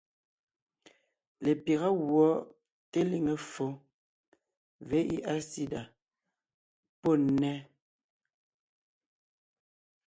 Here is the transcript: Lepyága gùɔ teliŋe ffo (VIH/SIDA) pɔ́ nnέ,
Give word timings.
Lepyága 1.43 1.89
gùɔ 2.07 2.27
teliŋe 2.91 3.33
ffo 3.45 3.67
(VIH/SIDA) 4.87 5.81
pɔ́ 7.01 7.13
nnέ, 7.23 7.51